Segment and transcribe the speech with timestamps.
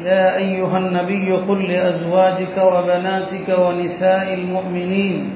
[0.00, 5.30] يا أيها النبي قل لأزواجك وبناتك ونساء المؤمنين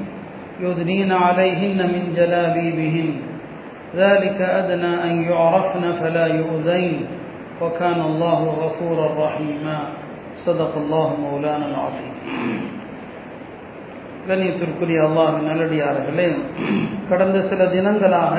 [0.61, 3.11] يدنين عليهن من جلابيبهن
[3.97, 7.07] ذلك أدنى أن يعرفن فلا يؤذين
[7.63, 9.79] وكان الله غفورا رحيما
[10.35, 12.15] صدق الله مولانا العظيم
[14.29, 16.27] கண்ணியத்திற்குரிய அல்லாஹின் நல்லடியார்களே
[17.11, 18.35] கடந்த சில தினங்களாக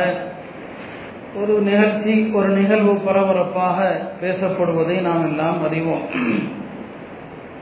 [1.35, 6.03] ஒரு நிகழ்ச்சி ஒரு நிகழ்வு பரபரப்பாக பேசப்படுவதை நாம் எல்லாம் அறிவோம்.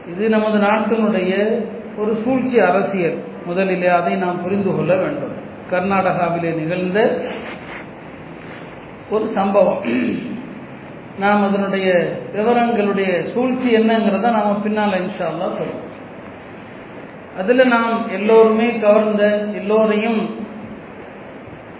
[0.09, 1.65] இது நமது நாட்டினுடைய
[1.97, 3.25] ஒரு சூழ்ச்சி அரசியல்.
[3.47, 5.33] முதலிலே அதை நாம் புரிந்து கொள்ள வேண்டும்.
[5.71, 7.23] கர்நாடகாவிலே நிகழ்ந்த
[9.11, 9.83] ஒரு சம்பவம்.
[11.19, 15.83] நாம் அதனுடைய விவரங்களுடைய சூழ்ச்சி என்னங்கிறத நாம் பின்னால் இன்ஷா சொல்லுவோம்
[17.37, 20.37] அதில் நாம் எல்லோருமே கவர்ந்த எல்லோரையும்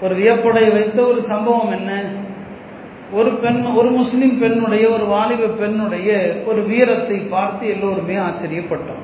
[0.01, 1.91] ஒரு வியப்படை வைத்த ஒரு சம்பவம் என்ன?
[3.13, 6.11] ஒரு பெண் ஒரு முஸ்லிம் பெண்ணுடைய ஒரு வாலிப பெண்ணுடைய
[6.45, 9.03] ஒரு வீரத்தை பார்த்து எல்லோருமே ஆச்சரியப்பட்டோம்.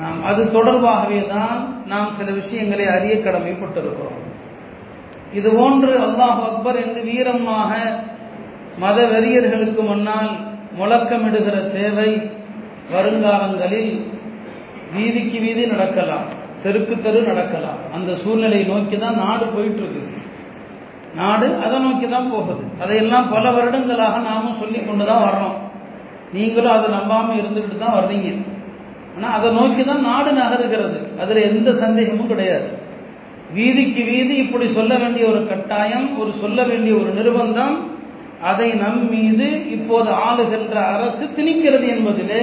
[0.00, 4.22] நாம் அது தொடர்பாகவே தான் நாம் சில விஷயங்களை அறிய கடமைப்பட்டிருக்கிறோம்.
[5.32, 7.72] இது போன்று அல்லாஹ் அக்பர் என்று வீரமாக
[8.78, 10.30] மத வெறியர்களுக்கு முன்னால்
[10.78, 12.10] முழக்கமிடுகிற தேவை
[12.92, 13.92] வருங்காலங்களில்
[14.94, 16.28] வீதிக்கு வீதி நடக்கலாம்.
[16.66, 17.80] தெருக்கு தெரு நடக்கலாம்.
[17.96, 20.24] அந்த சூழ்நிலையை நோக்கி தான் நாடு போயிட்டு இருக்கு
[21.20, 22.62] நாடு அதை நோக்கி தான் போகுது.
[22.82, 25.54] அதையெல்லாம் பல வருடங்களாக நாமும் சொல்லி கொண்டு தான் வர்றோம்.
[26.34, 28.30] நீங்களும் அதை நம்பாமல் இருந்துக்கிட்டு தான் வர்றீங்க.
[29.16, 30.98] ஆனால் அதை நோக்கி தான் நாடு நகருகிறது.
[31.22, 32.68] அதில் எந்த சந்தேகமும் கிடையாது.
[33.56, 37.76] வீதிக்கு வீதி இப்படி சொல்ல வேண்டிய ஒரு கட்டாயம் ஒரு சொல்ல வேண்டிய ஒரு நிர்பந்தம்
[38.50, 39.46] அதை நம் மீது
[39.76, 42.42] இப்போது ஆளுகின்ற அரசு திணிக்கிறது என்பதிலே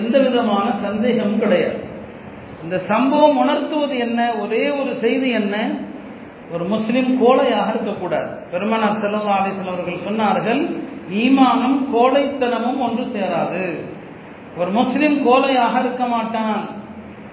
[0.00, 1.78] எந்த விதமான சந்தேகமும் கிடையாது.
[2.62, 4.34] இந்த சம்பவம் உணர்த்துவது என்ன?
[4.34, 5.70] ஒரே ஒரு செய்தி என்ன?
[6.52, 8.30] ஒரு முஸ்லிம் கோழையாக இருக்கக்கூடாது.
[8.50, 10.60] பெருமனார் செல்லா அலிஸ்லாம் அவர்கள் சொன்னார்கள்
[11.10, 13.80] ஈமானும் கோழைத்தனமும் ஒன்று சேராது.
[14.56, 16.68] ஒரு முஸ்லிம் கோழையாக இருக்க மாட்டான்.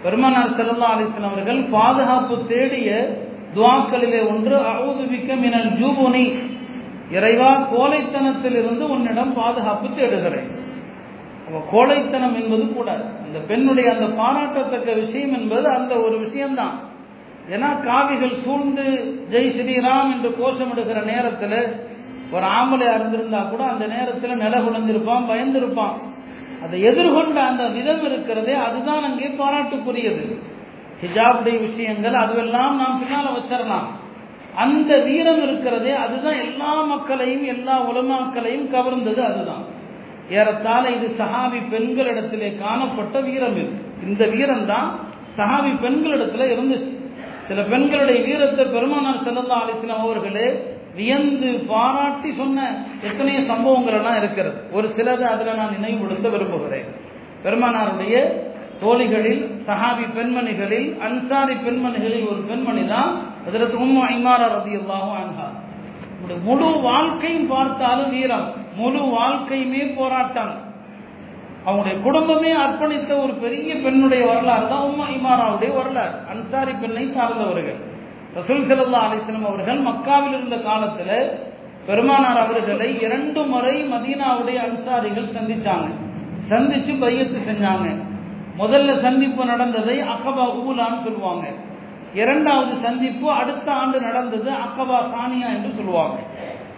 [0.03, 3.17] பெருமனார் செல்லா அலிஸ்லாம் அவர்கள் பாதுகாப்பு தேடிய
[3.55, 6.35] துவாக்களிலே ஒன்று அவுதுவிக்க மினல் ஜூபுனி.
[7.11, 10.67] இறைவா கோழைத்தனத்தில் இருந்து உன்னிடம் பாதுகாப்பு தேடுகிறேன்.
[11.71, 13.03] கோழைத்தனம் என்பது கூடாது.
[13.23, 16.79] அந்த பெண்ணுடைய அந்த பாராட்டத்தக்க விஷயம் என்பது அந்த ஒரு விஷயம்தான்.
[17.49, 18.83] ஏன்னா காவிகள் சூழ்ந்து
[19.31, 21.87] ஜெய் ஸ்ரீராம் என்று கோஷமிடுகிற நேரத்தில்
[22.31, 25.97] ஒரு ஆம்பளையா இருந்திருந்தா கூட அந்த நேரத்தில் நில குழந்திருப்பான் பயந்திருப்பான்.
[26.63, 30.39] அதை எதிர்கொண்ட அந்த விதம் இருக்கிறதே அதுதான் அங்கே பாராட்டுக்குரியது.
[31.01, 33.87] ஹிஜாபுடைய விஷயங்கள் அதுவெல்லாம் நாம் பின்னால் வச்சிடலாம்.
[34.55, 39.77] அந்த வீரம் இருக்கிறதே அதுதான் எல்லா மக்களையும் எல்லா உலமாக்களையும் கவர்ந்தது அதுதான்.
[40.37, 43.71] ஏறத்தாழ இது சஹாபி பெண்களிடத்திலே காணப்பட்ட வீரம் இது.
[44.03, 44.87] இந்த வீரம் தான்
[45.37, 46.91] சஹாபி பெண்களிடத்துல இருந்துச்சு.
[47.47, 50.47] சில பெண்களுடைய வீரத்தை பெருமானார் செல்லல்லா அலிஸ்லாம் அவர்களே
[50.95, 52.59] வியந்து பாராட்டி சொன்ன
[53.01, 54.57] எத்தனையோ சம்பவங்கள் எல்லாம் இருக்கிறது.
[54.71, 56.87] ஒரு சிலது அதில் நான் நினைவுபடுத்த விரும்புகிறேன்.
[57.43, 58.15] பெருமானாருடைய
[58.81, 63.11] தோழிகளில் சஹாபி பெண்மணிகளில் அன்சாரி பெண்மணிகளில் ஒரு பெண்மணி தான்
[63.47, 65.47] அதில் உம்மு ஐமாரா ரதி அல்லாஹும் அன்ஹா.
[66.43, 68.53] முழு வாழ்க்கையும் பார்த்தாலும் வீரம்.
[68.75, 70.67] முழு வாழ்க்கையுமே போராட்டம்.
[71.65, 76.11] அவங்களுடைய குடும்பமே அர்ப்பணித்த ஒரு பெரிய பெண்ணுடைய வரலாறு தான் உம்மா இமாராவுடைய வரலாறு.
[76.29, 77.87] அன்சாரி பெண்ணை சார்ந்தவர்கள்.
[78.35, 81.39] ரசூல் சல்லா அலிஸ்லம் அவர்கள் மக்காவில் இருந்த காலத்தில்
[81.85, 85.87] பெருமானார் அவர்களை இரண்டு முறை மதீனாவுடைய அன்சாரிகள் சந்திச்சாங்க.
[86.49, 88.03] சந்திச்சு பையத்து செஞ்சாங்க.
[88.57, 91.53] முதல்ல சந்திப்பு நடந்ததை அகபா ஊலான்னு சொல்லுவாங்க.
[92.13, 96.17] இரண்டாவது சந்திப்பு அடுத்த ஆண்டு நடந்தது அக்கபா சானியா என்று சொல்லுவாங்க.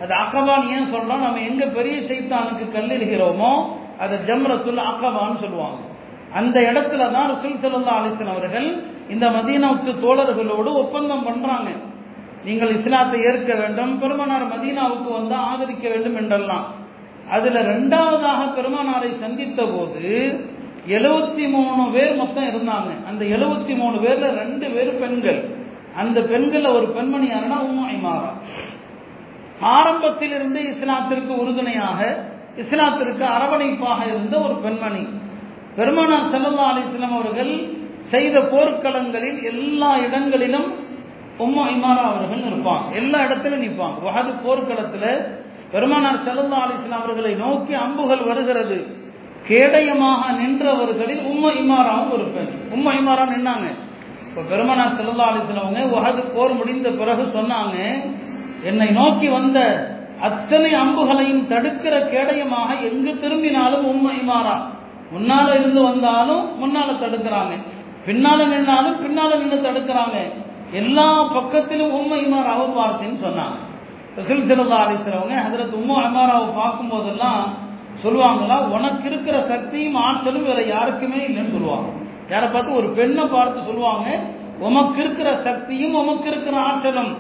[0.02, 1.24] அது அக்கபான்னு ஏன் சொல்றோம்?
[1.26, 3.52] நம்ம எங்க பெரிய சைத்தானுக்கு கல்லிடுகிறோமோ
[4.00, 5.80] அதை ஜம்ரத்துல் அக்கபான்னு சொல்லுவாங்க.
[6.34, 8.68] அந்த இடத்துல தான் ரசூல் சல்லா அலிஸ்லாம் அவர்கள்
[9.10, 11.70] இந்த மதீனாவுக்கு தோழர்களோடு ஒப்பந்தம் பண்றாங்க.
[12.46, 16.66] நீங்கள் இஸ்லாத்தை ஏற்க வேண்டும் பெருமனார் மதீனாவுக்கு வந்து ஆதரிக்க வேண்டும் என்றெல்லாம்.
[17.30, 20.08] அதுல ரெண்டாவதாக பெருமானாரை சந்தித்த போது
[20.88, 23.06] எழுபத்தி மூணு பேர் மொத்தம் இருந்தாங்க.
[23.08, 25.50] அந்த எழுபத்தி மூணு பேர்ல ரெண்டு பேர் பெண்கள்.
[25.96, 27.60] அந்த பெண்கள் ஒரு பெண்மணி யாருன்னா?
[27.64, 28.32] உம்மு ஐமாரா.
[29.62, 32.26] ஆரம்பத்திலிருந்து இஸ்லாத்திற்கு உறுதுணையாக
[32.58, 35.08] இஸ்லாத்திற்கு அரவணைப்பாக இருந்த ஒரு பெண்மணி.
[35.76, 40.74] பெருமானார் செல்லல்லா அலிஸ்லாம் அவர்கள் செய்த போர்க்களங்களில் எல்லா இடங்களிலும்
[41.40, 44.02] உம்மா இமாரா அவர்கள் இருப்பாங்க எல்லா இடத்திலும் நிற்பாங்க.
[44.04, 45.38] வகது போர்க்களத்தில்
[45.72, 49.10] பெருமானார் செல்லல்லா அலிஸ்லாம் அவர்களை நோக்கி அம்புகள் வருகிறது.
[49.48, 53.68] கேடயமாக நின்றவர்களில் உம்ம இமாராவும் ஒரு பெண் உம்ம இமாரா நின்னாங்க
[54.26, 57.78] இப்போ பெருமனா செல்லா அலிசிலவங்க உகது போர் முடிந்த பிறகு சொன்னாங்க
[58.70, 59.60] என்னை நோக்கி வந்த
[60.28, 64.56] அத்தனை அம்புகளையும் தடுக்கிற கேடயமாக எங்கு திரும்பினாலும் உம்மை மாறா
[65.14, 67.54] முன்னால இருந்து வந்தாலும் முன்னால தடுக்கிறாங்க.
[68.06, 70.18] பின்னால நின்னாலும் பின்னால நின்று தடுக்கிறாங்க.
[70.82, 73.58] எல்லா பக்கத்திலும் உண்மை மாறாவை பார்த்தேன்னு சொன்னாங்க.
[74.18, 77.44] ரசூல் சிறந்தா அலிஸ்றவங்க அதில் உம்மு அமாராவை பார்க்கும் போதெல்லாம்
[78.04, 81.90] சொல்லுவாங்களா உனக்கு இருக்கிற சக்தியும் ஆற்றலும் வேற யாருக்குமே இல்லைன்னு சொல்லுவாங்க.
[82.34, 84.08] யாரை பார்த்து ஒரு பெண்ணை பார்த்து சொல்லுவாங்க
[84.68, 87.12] உமக்கு இருக்கிற சக்தியும் உமக்கு இருக்கிற ஆற்றலும்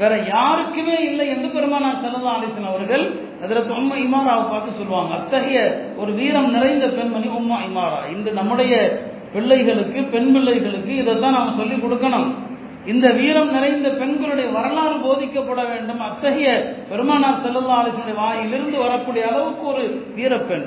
[0.00, 3.04] வேற யாருக்குமே இல்லை என்று பெருமானார் சரதா அலிசன் அவர்கள்
[3.42, 5.12] அதில் உம்மா இமாராவை பார்த்து சொல்லுவாங்க.
[5.18, 5.58] அத்தகைய
[6.00, 8.00] ஒரு வீரம் நிறைந்த பெண்மணி உம்மா இமாரா.
[8.14, 8.72] இன்று நம்முடைய
[9.34, 12.28] பிள்ளைகளுக்கு பெண் பிள்ளைகளுக்கு இதை தான் நாம் சொல்லிக் கொடுக்கணும்.
[12.86, 16.00] இந்த வீரம் நிறைந்த பெண்களுடைய வரலாறு போதிக்கப்பட வேண்டும்.
[16.00, 16.48] அத்தகைய
[16.90, 19.84] பெருமானார் செல்லல்லா அலிசனுடைய வாயிலிருந்து வரக்கூடிய அளவுக்கு ஒரு
[20.16, 20.66] வீரப்பெண்.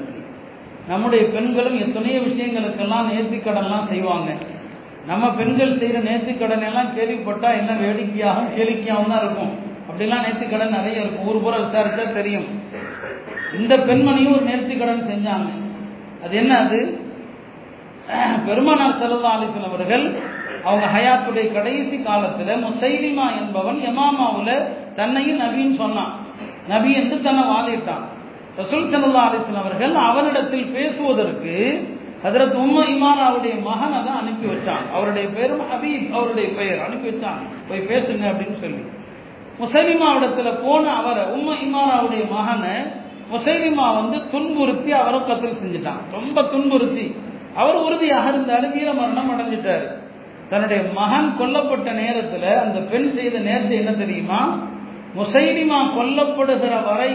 [0.88, 4.36] நம்முடைய பெண்களும் எத்தனையோ விஷயங்களுக்கெல்லாம் நேர்த்திக்கடன்லாம் செய்வாங்க.
[5.06, 9.54] நம்ம பெண்கள் செய்கிற நேர்த்திக்கடன் எல்லாம் கேள்விப்பட்டா என்ன வேடிக்கையாகவும் கேளிக்கையாகவும் தான் இருக்கும்.
[9.90, 11.28] அப்படிலாம் நேர்த்திக்கடன் நிறைய இருக்கும்.
[11.28, 12.48] ஊர் பூரா விசாரிச்சா தெரியும்.
[13.54, 15.50] இந்த பெண்மணியும் ஒரு நேர்த்திக்கடன் செஞ்சாங்க.
[16.24, 17.06] அது என்ன அது?
[18.46, 20.20] பெருமானார் செல்லா அலிசன் அவர்கள்
[20.64, 26.14] அவங்க ஹயாத்துடைய கடைசி காலத்துல முசைலிமா என்பவன் எமாமாவில் தன்னையும் நபின்னு சொன்னான்.
[26.68, 28.06] நபி என்று தன்னை வாதிட்டான்.
[28.58, 31.88] ரசூல் செல்லா அலிசன் அவர்கள் அவனிடத்தில் பேசுவதற்கு
[32.24, 34.94] ஹதரத் உம்ம இமானாவுடைய மகனை தான் அனுப்பி வச்சான்.
[34.94, 37.70] அவருடைய பேரும் ஹபீப் அவருடைய பெயர் அனுப்பி வச்சான்.
[37.70, 38.84] போய் பேசுங்க அப்படின்னு சொல்லி.
[39.60, 42.76] முசைலிமாவிடத்துல போன அவரை உம்ம இமானாவுடைய மகனை
[43.34, 46.00] முசைலிமா வந்து துன்புறுத்தி அவரை கத்தல் செஞ்சுட்டான்.
[46.12, 47.16] ரொம்ப துன்புறுத்தி.
[47.62, 49.86] அவர் உறுதியாக இருந்தார் வீர மரணம் அடைஞ்சிட்டார்.
[50.50, 54.42] தன்னுடைய மகன் கொல்லப்பட்ட நேரத்தில் அந்த பெண் செய்த நேர்ச்சி என்ன தெரியுமா?
[55.18, 57.12] முசைலிமா கொல்லப்படுகிற வரை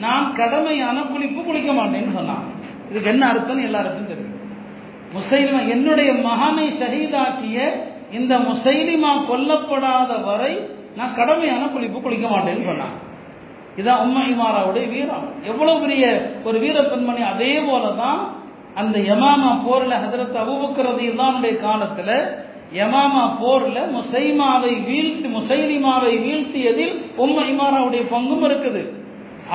[0.00, 2.44] நான் கடமையான குளிப்பு குளிக்க மாட்டேன்னு சொன்னான்.
[2.90, 4.32] இதுக்கு என்ன அர்த்தம் எல்லாருக்கும் தெரியும்.
[5.16, 7.58] முசைலிமா என்னுடைய மகனை ஷஹீதாக்கிய
[8.12, 10.54] இந்த முசைலிமா கொல்லப்படாத வரை
[10.96, 12.96] நான் கடமையான குளிப்பு குளிக்க மாட்டேன்னு சொன்னான்.
[13.76, 14.22] இதான் உம்மா
[14.94, 15.28] வீரம்.
[15.42, 16.04] எவ்வளவு பெரிய
[16.44, 18.20] ஒரு வீர பெண்மணி அதே போலதான்
[18.80, 22.16] அந்த யமாமா போரில் ஹதரத் அபுபக்கரதி இல்லானுடைய காலத்தில்
[22.78, 26.94] யமாமா போரில் முசைமாவை வீழ்த்தி முசைலிமாவை வீழ்த்தியதில்
[27.24, 28.82] உம்ம இமாராவுடைய பங்கும் இருக்குது.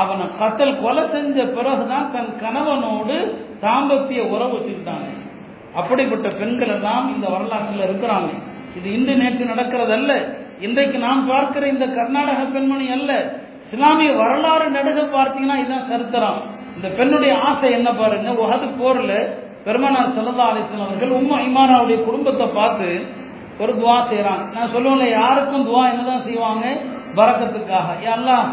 [0.01, 3.17] அவனை கத்தல் கொலை செஞ்ச பிறகுதான் தன் கணவனோடு
[3.63, 5.09] தாம்பத்திய உறவு வச்சுக்கிட்டாங்க.
[5.79, 8.29] அப்படிப்பட்ட பெண்கள் எல்லாம் இந்த வரலாற்றில் இருக்கிறாங்க.
[8.77, 10.11] இது இன்று நேற்று நடக்கிறது அல்ல
[10.67, 13.11] இன்றைக்கு நாம் பார்க்கிற இந்த கர்நாடக பெண்மணி அல்ல.
[13.65, 16.39] இஸ்லாமிய வரலாறு நடுக பார்த்தீங்கன்னா இதுதான் சரித்திரம்.
[16.79, 18.29] இந்த பெண்ணுடைய ஆசை என்ன பாருங்க?
[18.31, 19.13] உகது போர்ல
[19.65, 22.87] பெருமனார் செல்லதா அலிஸ்லாம் அவர்கள் உம்மா இமானாவுடைய குடும்பத்தை பார்த்து
[23.59, 26.65] ஒரு துவா செய்யறாங்க நான் சொல்லுவேன்ல யாருக்கும் துவா என்னதான் செய்வாங்க?
[27.15, 27.87] பறக்கத்துக்காக.
[28.13, 28.49] எல்லாம்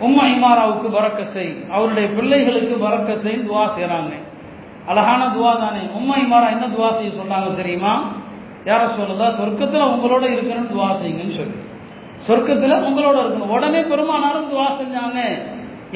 [0.00, 1.56] உம்மா இமாராவுக்கு பறக்க செய்.
[1.70, 4.12] அவருடைய பிள்ளைகளுக்கு பறக்க செய் துவா செய்யறாங்க
[4.86, 5.80] அழகான துவா தானே.
[5.98, 7.94] உம்மா இமாரா என்ன துவா செய்ய சொன்னாங்க தெரியுமா?
[8.64, 11.56] யார சொல்லுதா சொர்க்கத்துல உங்களோட இருக்கணும்னு துவா செய்யுங்கன்னு சொல்லி.
[12.28, 13.54] சொர்க்கத்துல உங்களோட இருக்கணும்.
[13.56, 15.20] உடனே பெருமானாரும் துவா செஞ்சாங்க.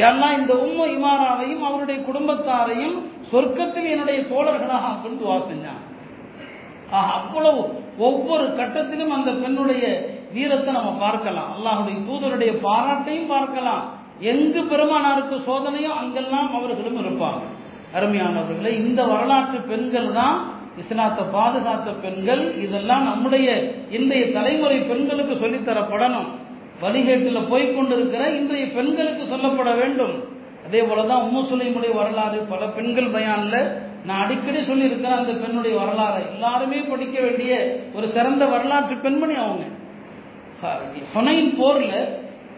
[0.04, 2.96] எல்லாம் இந்த உம்ம இமாராவையும் அவருடைய குடும்பத்தாரையும்
[3.30, 5.84] சொர்க்கத்தில் என்னுடைய தோழர்களாக ஆக்கணும் துவா செஞ்சாங்க
[7.18, 7.62] அவ்வளவு.
[8.06, 9.84] ஒவ்வொரு கட்டத்திலும் அந்த பெண்ணுடைய
[10.34, 11.48] வீரத்தை நம்ம பார்க்கலாம்.
[11.54, 13.84] அல்லாஹுடைய தூதருடைய பாராட்டையும் பார்க்கலாம்.
[14.32, 17.42] எங்கு பெருமானாருக்கு சோதனையோ அங்கெல்லாம் அவர்களும் இருப்பாங்க.
[17.96, 20.36] அருமையானவர்களை இந்த வரலாற்று பெண்கள் தான்
[20.82, 22.44] இஸ்லாத்தை பாதுகாத்த பெண்கள்.
[22.64, 23.48] இதெல்லாம் நம்முடைய
[23.98, 26.28] இன்றைய தலைமுறை பெண்களுக்கு சொல்லித்தரப்படணும்.
[26.82, 30.14] வழிகேட்டில் போய்கொண்டிருக்கிற இன்றைய பெண்களுக்கு சொல்லப்பட வேண்டும்.
[30.66, 33.56] அதே போலதான் உம்மு சுலைமுடைய வரலாறு பல பெண்கள் பயான்ல
[34.04, 36.22] நான் அடிக்கடி சொல்லியிருக்கிறேன் அந்த பெண்ணுடைய வரலாறு.
[36.32, 37.52] எல்லாருமே படிக்க வேண்டிய
[37.94, 39.64] ஒரு சிறந்த வரலாற்று பெண்மணி அவங்க.
[41.14, 41.92] ஹொனைன் போர்ல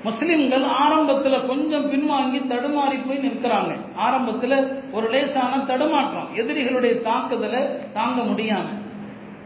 [0.03, 3.73] முஸ்லிம்கள் ஆரம்பத்துல கொஞ்சம் பின்வாங்கி தடுமாறி போய் நிற்கிறாங்க.
[4.07, 4.53] ஆரம்பத்துல
[4.93, 6.29] ஒரு லேசான தடுமாற்றம்.
[6.35, 8.67] எதிரிகளுடைய தாக்குதலை தாங்க முடியாம.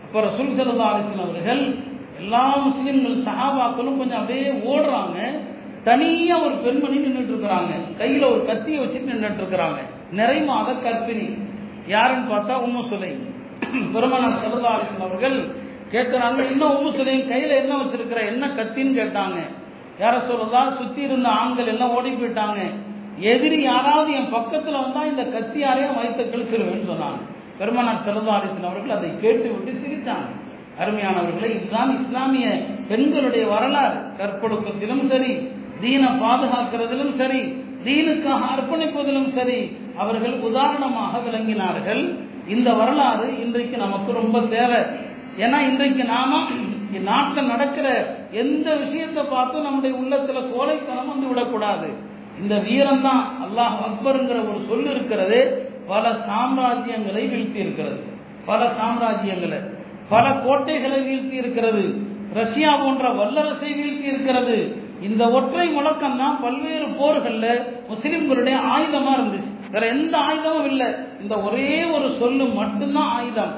[0.05, 1.63] அப்ப ரசூல் சல்லா அலிஸ்லாம் அவர்கள்
[2.23, 5.19] எல்லா முஸ்லீம்கள் சஹாபாக்களும் கொஞ்சம் அப்படியே ஓடுறாங்க.
[5.85, 9.79] தனியா ஒரு பெண்மணி நின்றுட்டு இருக்கிறாங்க கையில ஒரு கத்தியை வச்சுட்டு நின்றுட்டு இருக்கிறாங்க
[10.13, 11.27] நிறைமாக கற்பிணி
[11.87, 13.11] யாருன்னு பார்த்தா உம்மு சுலை
[13.93, 15.37] பெருமனார் சல்லா அவர்கள்
[15.91, 18.27] கேட்கிறாங்க இன்னும் உம்மு சுலையும் கையில என்ன வச்சிருக்கிற?
[18.27, 19.39] என்ன கத்தின்னு கேட்டாங்க.
[20.01, 20.77] யார சொல்றதா?
[20.77, 22.61] சுத்தி இருந்த ஆண்கள் எல்லாம் ஓடி போயிட்டாங்க.
[23.19, 27.21] எதிரி யாராவது என் பக்கத்துல வந்தா இந்த கத்தியாரையும் வைத்த கிழிச்சிருவேன்னு சொன்னாங்க.
[27.59, 28.39] பெருமனார் செல்லதா
[28.71, 30.31] அவர்கள் அதை கேட்டு விட்டு சிரிச்சாங்க.
[30.83, 32.47] அருமையானவர்களே இதுதான் இஸ்லாமிய
[32.91, 33.99] பெண்களுடைய வரலாறு.
[34.21, 35.33] கற்பொழுக்கத்திலும் சரி
[35.83, 37.41] தீன பாதுகாக்கிறதிலும் சரி
[37.87, 39.59] தீனுக்காக அர்ப்பணிப்பதிலும் சரி
[40.03, 42.03] அவர்கள் உதாரணமாக விளங்கினார்கள்.
[42.55, 44.81] இந்த வரலாறு இன்றைக்கு நமக்கு ரொம்ப தேவை.
[45.45, 46.41] ஏன்னா இன்றைக்கு நாம
[47.09, 47.89] நாட்டில் நடக்கிற
[48.43, 51.89] எந்த விஷயத்தை பார்த்து நம்முடைய உள்ளத்துல கோலைத்தனம் வந்து விடக்கூடாது.
[52.41, 55.39] இந்த வீரம் தான் அல்லாஹ் அக்பருங்கிற ஒரு சொல் இருக்கிறது.
[55.93, 58.01] பல சாம்ராஜ்யங்களை வீழ்த்தி இருக்கிறது
[58.51, 59.61] பல சாம்ராஜ்யங்களை.
[60.13, 61.85] பல கோட்டைகளை வீழ்த்தி இருக்கிறது.
[62.35, 64.57] ரஷ்யா போன்ற வல்லரசை வீழ்த்தி இருக்கிறது.
[65.09, 67.47] இந்த ஒற்றை முழக்கம் தான் பல்வேறு போர்கள்ல
[67.91, 69.51] முஸ்லிம்களுடைய ஆயுதமா இருந்துச்சு.
[69.75, 70.89] வேற எந்த ஆயுதமும் இல்லை.
[71.23, 73.53] இந்த ஒரே ஒரு சொல்லு மட்டும்தான் ஆயுதம்.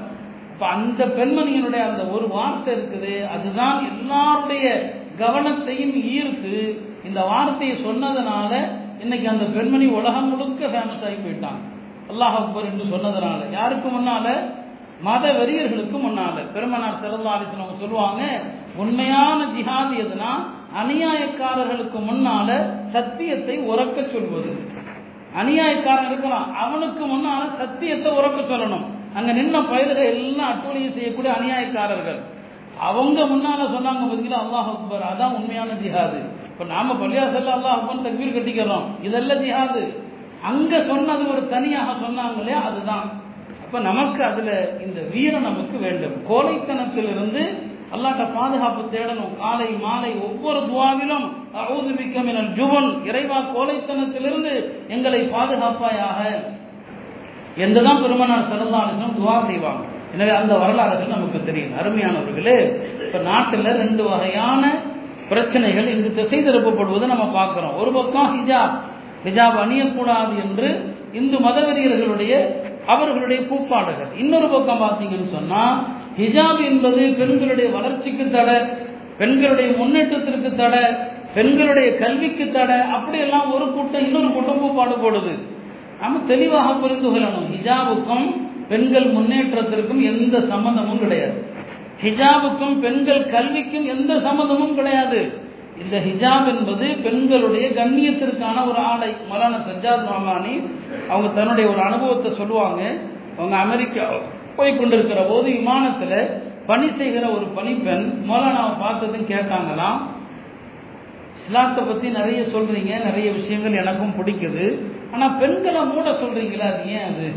[0.52, 3.14] இப்ப அந்த பெண்மணியினுடைய அந்த ஒரு வார்த்தை இருக்குது.
[3.34, 4.66] அதுதான் எல்லாருடைய
[5.18, 6.56] கவனத்தையும் ஈர்த்து
[7.04, 8.52] இந்த வார்த்தையை சொன்னதுனால
[9.00, 11.62] இன்னைக்கு அந்த பெண்மணி உலகம் முழுக்க ஃபேமஸ் ஆகி போயிட்டாங்க
[12.12, 13.40] அல்லாஹ் அக்பர் என்று சொன்னதுனால.
[13.52, 14.26] யாருக்கு முன்னால?
[15.00, 18.42] மத வெறியர்களுக்கு முன்னால பெருமனார் செல்லா அவங்க சொல்லுவாங்க
[18.76, 20.30] உண்மையான ஜிஹாது எதுனா
[20.82, 22.48] அநியாயக்காரர்களுக்கு முன்னால
[22.92, 24.68] சத்தியத்தை உறக்க சொல்வது.
[25.40, 28.84] அநியாயக்காரன் இருக்கிறான் அவனுக்கு முன்னால சத்தியத்தை உறக்க சொல்லணும்.
[29.14, 32.20] அங்க நின்ன பயிர்கள் எல்லாம் அட்டூழியம் செய்யக்கூடிய அநியாயக்காரர்கள்.
[32.78, 35.04] அவங்க முன்னால சொன்னாங்க பார்த்தீங்களா அல்லாஹ் அக்பர்.
[35.12, 36.18] அதான் உண்மையான ஜிஹாது.
[36.46, 38.86] இப்ப நாம பள்ளியாசல்ல அல்லாஹ் அக்பர் தக்பீர் கட்டிக்கிறோம்.
[39.02, 40.02] இதெல்லாம் ஜிஹாது.
[40.42, 43.23] அங்க சொன்னது ஒரு தனியாக சொன்னாங்க இல்லையா அதுதான்.
[43.64, 44.50] அப்ப நமக்கு அதுல
[44.86, 46.16] இந்த வீரம் நமக்கு வேண்டும்.
[46.30, 47.42] கோழைத்தனத்திலிருந்து
[47.94, 49.34] அல்லாட்ட பாதுகாப்பு தேடணும்.
[49.38, 51.26] காலை மாலை ஒவ்வொரு துவாவிலும்
[51.62, 54.52] அவுது மிக்கமினல் ஜுவன் இறைவா கோழைத்தனத்திலிருந்து
[54.88, 56.20] எங்களை பாதுகாப்பாயாக
[57.56, 59.84] என்றுதான் பெருமனார் சரதாலிசம் துவா செய்வாங்க.
[60.14, 61.76] எனவே அந்த வரலாறுகள் நமக்கு தெரியும்.
[61.80, 62.58] அருமையானவர்களே
[63.06, 64.62] இப்ப நாட்டில் ரெண்டு வகையான
[65.28, 67.76] பிரச்சனைகள் இங்கு திசை திருப்பப்படுவதை நம்ம பார்க்கிறோம்.
[67.76, 68.74] ஒரு பக்கம் ஹிஜாப்.
[69.24, 70.68] ஹிஜாப் அணியக்கூடாது என்று
[71.12, 72.32] இந்து மதவெறியர்களுடைய
[72.86, 75.88] அவர்களுடைய கூப்பாடுகள் இன்னொரு பக்கம் பார்த்தீங்கன்னு சொன்னா
[76.18, 78.54] ஹிஜாப் என்பது பெண்களுடைய வளர்ச்சிக்கு தடை
[79.18, 85.38] பெண்களுடைய முன்னேற்றத்திற்கு தடை பெண்களுடைய கல்விக்கு தடை அப்படியெல்லாம் ஒரு கூட்டம் இன்னொரு கூட்டம் கூப்பாடு போடுது.
[86.00, 87.48] நம்ம தெளிவாக புரிந்து கொள்ளணும்.
[87.52, 91.44] ஹிஜாபுக்கும் பெண்கள் முன்னேற்றத்திற்கும் எந்த சம்பந்தமும் கிடையாது.
[92.02, 95.43] ஹிஜாபுக்கும் பெண்கள் கல்விக்கும் எந்த சம்பந்தமும் கிடையாது.
[95.82, 99.12] இந்த ஹிஜாப் என்பது பெண்களுடைய கண்ணியத்திற்கான ஒரு ஆடை.
[99.28, 100.60] மலான சஜாத் மாமானி
[101.08, 102.82] அவங்க தன்னுடைய ஒரு அனுபவத்தை சொல்லுவாங்க.
[103.38, 104.10] அவங்க அமெரிக்கா
[104.56, 109.98] போய் கொண்டிருக்கிற போது விமானத்தில் பணி செய்கிற ஒரு பணிப்பெண் மௌலானாவை பார்த்ததும் கேட்டாங்களாம்.
[111.36, 114.66] இஸ்லாத்தை பற்றி நிறைய சொல்கிறீங்க நிறைய விஷயங்கள் எனக்கும் பிடிக்குது.
[115.12, 117.28] ஆனால் பெண்களை மூட சொல்கிறீங்களா அது ஏன் அது?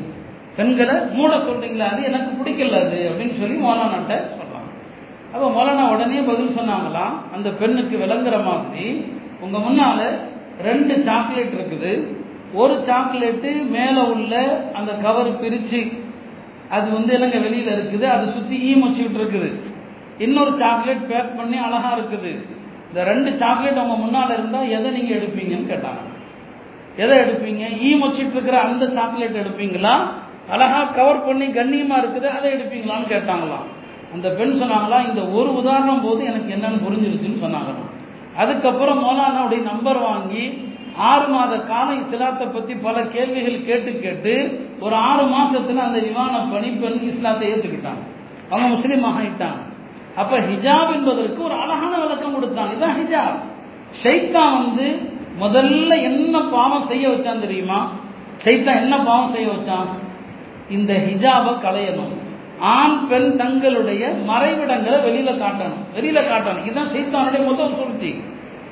[0.56, 4.47] பெண்களை மூட சொல்கிறீங்களா அது எனக்கு பிடிக்கல அது அப்படின்னு சொல்லி மௌலானாட்ட சொல்றாங்க
[5.38, 8.86] அப்போ மௌலானா உடனே பதில் சொன்னாங்களாம் அந்த பெண்ணுக்கு விளங்குற மாதிரி
[9.46, 10.00] உங்கள் முன்னால
[10.68, 11.92] ரெண்டு சாக்லேட் இருக்குது.
[12.62, 14.34] ஒரு சாக்லேட்டு மேலே உள்ள
[14.80, 15.82] அந்த கவர் பிரித்து
[16.78, 19.52] அது வந்து இல்லைங்க வெளியில் இருக்குது அது சுற்றி ஈ மொச்சிக்கிட்டு இருக்குது
[20.26, 22.34] இன்னொரு சாக்லேட் பேக் பண்ணி அழகாக இருக்குது.
[22.90, 26.04] இந்த ரெண்டு சாக்லேட் அவங்க முன்னால் இருந்தால் எதை நீங்கள் எடுப்பீங்கன்னு கேட்டாங்க.
[27.04, 27.64] எதை எடுப்பீங்க?
[27.88, 29.96] ஈ மொச்சிட்டு இருக்கிற அந்த சாக்லேட் எடுப்பீங்களா?
[30.56, 33.68] அழகாக கவர் பண்ணி கண்ணியமாக இருக்குது அதை எடுப்பீங்களான்னு கேட்டாங்களாம்.
[34.16, 37.94] அந்த பெண் சொன்னாங்களா இந்த ஒரு உதாரணம் போது எனக்கு என்னன்னு புரிஞ்சிருச்சுன்னு சொன்னாங்களாம்
[38.42, 40.44] அதுக்கப்புறம் மௌலானாவுடைய நம்பர் வாங்கி
[41.10, 44.34] ஆறு மாத காலம் இஸ்லாத்தை பற்றி பல கேள்விகள் கேட்டு கேட்டு
[44.80, 48.04] ஒரு ஆறு மாதத்தில் அந்த விமான பெண் இஸ்லாத்தை ஏற்றுக்கிட்டாங்க
[48.50, 49.62] அவங்க முஸ்லீம் ஆகிட்டாங்க.
[50.16, 52.72] அப்போ ஹிஜாப் என்பதற்கு ஒரு அழகான விளக்கம் கொடுத்தாங்க.
[52.78, 53.38] இதான் ஹிஜாப்.
[54.04, 54.86] ஷைத்தா வந்து
[55.42, 57.80] முதல்ல என்ன பாவம் செய்ய வச்சான் தெரியுமா?
[58.44, 59.90] ஷைத்தான் என்ன பாவம் செய்ய வச்சான்?
[60.70, 62.16] இந்த ஹிஜாபை களையணும்.
[62.60, 65.84] ஆண் பெண் தங்களுடைய மறைவிடங்களை வெளியில காட்டணும்.
[65.96, 66.66] வெளியில காட்டணும்.
[66.66, 68.24] இதுதான் சைத்தானுடைய முதல் சூழ்ச்சி.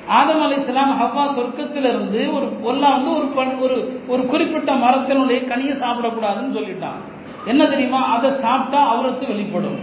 [0.08, 6.54] ஆதம் அலி இஸ்லாம் ஹவ்வா சொர்க்கத்திலிருந்து ஒரு பொல்லா வந்து ஒரு ஒரு ஒரு குறிப்பிட்ட மரத்தினுடைய கனியை சாப்பிடக்கூடாதுன்னு
[6.54, 7.14] சொல்லிட்டான்.
[7.44, 8.16] என்ன தெரியுமா?
[8.16, 9.78] அதை சாப்பிட்டா அவரத்து வெளிப்படும்.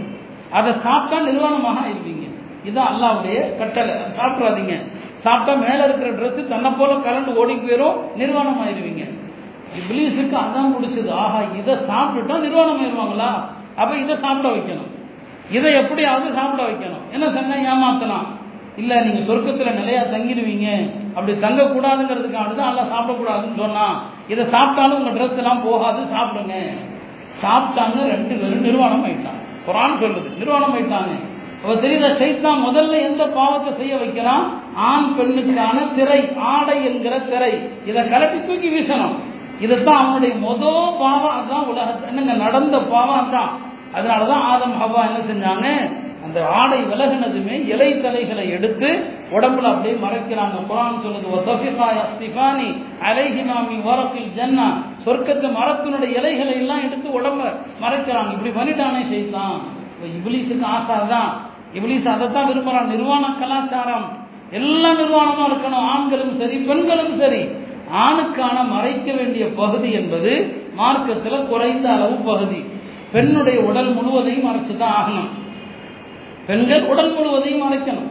[0.52, 2.34] அதை சாப்பிட்டா நிர்வாணமாக ஆயிருவீங்க.
[2.62, 3.94] இதுதான் அல்லாவுடைய கட்டளை.
[3.94, 4.80] சாப்பிடாதீங்க.
[5.16, 9.10] சாப்பிட்டா மேல இருக்கிற ட்ரெஸ் தன்னை போல கரண்ட் ஓடி போயிடும் நிர்வாணம் ஆயிருவீங்க
[9.78, 11.10] இப்ளீஸுக்கு அதான் பிடிச்சது.
[11.10, 13.44] ஆஹா இதை சாப்பிட்டுட்டா நிர்வாணம் ஆயிருவாங்களா
[13.76, 14.90] அப்ப இதை சாப்பிட வைக்கணும்.
[15.50, 17.04] இதை எப்படியாவது சாப்பிட வைக்கணும்.
[17.12, 17.56] என்ன சொன்னா?
[17.72, 18.26] ஏமாத்தலாம்.
[18.76, 20.90] இல்ல நீங்க சொர்க்கத்துல நிலையா தங்கிடுவீங்க.
[21.14, 26.54] அப்படி தங்கக்கூடாதுங்கிறதுக்காக தான் எல்லாம் சாப்பிடக்கூடாதுன்னு சொன்னா இதை சாப்பிட்டாலும் உங்க ட்ரெஸ் எல்லாம் போகாது சாப்பிடுங்க.
[27.42, 29.40] சாப்பிட்டாங்க ரெண்டு பேரும் நிர்வாணம் ஆயிட்டாங்க.
[29.66, 31.14] குரான் சொல்லுது நிர்வாணம் ஆயிட்டாங்க.
[31.62, 32.08] அப்ப தெரியுதா?
[32.20, 37.52] சைத்தான் முதல்ல எந்த பாவத்தை செய்ய வைக்கிறான் ஆண் பெண்ணுக்கான திரை ஆடை என்கிற திரை.
[37.86, 39.14] இதை கலட்டி தூக்கி வீசணும்.
[39.60, 40.64] இதுதான் அவனுடைய மொத
[40.98, 43.50] பாவம் அதான் உலக என்னங்க நடந்த பாவம் தான்.
[43.94, 45.92] அதனாலதான் ஆதம் ஹவா என்ன செஞ்சாங்க?
[46.24, 48.88] அந்த ஆடை விலகினதுமே இலை தலைகளை எடுத்து
[49.30, 50.56] உடம்புல அப்படியே மறைக்கிறாங்க.
[50.68, 52.68] குரான் சொல்லுது ஒசஃபிகா அஸ்திஃபானி
[53.02, 54.66] அலைஹினாமி வரப்பில் ஜன்னா.
[55.04, 58.30] சொர்க்கத்து மரத்தினுடைய இலைகளை எல்லாம் எடுத்து உடம்ப மறைக்கிறாங்க.
[58.32, 59.60] இப்படி பண்ணிட்டானே செய்தான்
[59.94, 61.30] இப்ப இபிலிஸுக்கு ஆசை தான்
[61.74, 62.86] இபிலிஸ் அதைத்தான் விரும்புறான்.
[62.86, 64.18] நிர்வாண கலாச்சாரம்.
[64.50, 65.86] எல்லா நிர்வாணமும் இருக்கணும்.
[65.92, 67.48] ஆண்களும் சரி பெண்களும் சரி.
[68.04, 70.32] ஆணுக்கான மறைக்க வேண்டிய பகுதி என்பது
[70.80, 72.60] மார்க்கத்தில் குறைந்த அளவு பகுதி.
[73.14, 75.30] பெண்ணுடைய உடல் முழுவதையும் மறைச்சு தான் ஆகணும்.
[76.48, 78.08] பெண்கள் உடல் முழுவதையும் மறைக்கணும்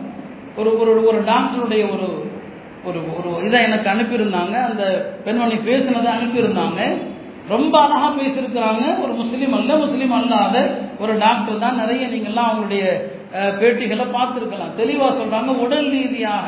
[0.59, 2.07] ஒரு ஒரு ஒரு டாக்டருடைய ஒரு
[2.87, 4.55] ஒரு ஒரு இதை எனக்கு அனுப்பியிருந்தாங்க.
[4.69, 4.83] அந்த
[5.25, 6.79] பெண்மணி பேசினதை அனுப்பியிருந்தாங்க.
[7.53, 8.83] ரொம்ப அழகா பேசியிருக்கிறாங்க.
[9.03, 10.57] ஒரு முஸ்லீம் அல்ல முஸ்லீம் அல்லாத
[11.03, 11.79] ஒரு டாக்டர் தான்.
[11.81, 12.83] நிறைய நீங்கள்லாம் அவங்களுடைய
[13.59, 14.73] பேட்டிகளை பார்த்துருக்கலாம்.
[14.79, 16.47] தெளிவாக சொல்றாங்க உடல் ரீதியாக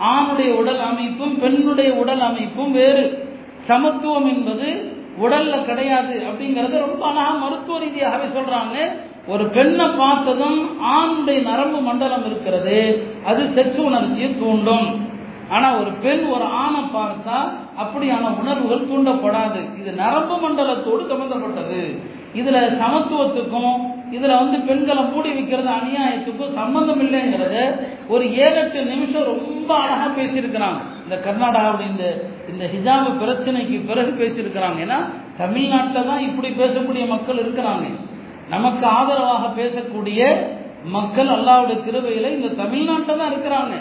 [0.00, 3.28] ஆணுடைய உடல் அமைப்பும் பெண்ணுடைய உடல் அமைப்பும் வேறு.
[3.56, 4.92] சமத்துவம் என்பது
[5.22, 8.92] உடல்ல கிடையாது அப்படிங்கறத ரொம்ப அழகா மருத்துவ ரீதியாகவே சொல்றாங்க.
[9.26, 13.06] ஒரு பெண்ணை பார்த்ததும் ஆணுடைய நரம்பு மண்டலம் இருக்கிறது.
[13.24, 15.08] அது செக்ஸ் உணர்ச்சியை தூண்டும்.
[15.48, 19.80] ஆனா ஒரு பெண் ஒரு ஆணை பார்த்தா அப்படியான உணர்வுகள் தூண்டப்படாது.
[19.80, 22.00] இது நரம்பு மண்டலத்தோடு சம்பந்தப்பட்டது.
[22.34, 27.56] இதுல சமத்துவத்துக்கும் இதுல வந்து பெண்களை மூடி வைக்கிறது அநியாயத்துக்கும் சம்பந்தம் இல்லைங்கிறத
[28.12, 30.80] ஒரு ஏழு எட்டு நிமிஷம் ரொம்ப அழகா பேசியிருக்கிறாங்க.
[31.04, 32.06] இந்த கர்நாடகாவுடைய இந்த
[32.52, 34.78] இந்த ஹிஜாபு பிரச்சனைக்கு பிறகு பேசியிருக்கிறாங்க.
[34.86, 34.98] ஏன்னா
[35.42, 37.86] தமிழ்நாட்டில் தான் இப்படி பேசக்கூடிய மக்கள் இருக்கிறாங்க.
[38.54, 40.20] நமக்கு ஆதரவாக பேசக்கூடிய
[40.96, 43.74] மக்கள் அல்லாவுடைய கிருபையில இந்த தமிழ்நாட்டில் தான் இருக்கிறாங்க.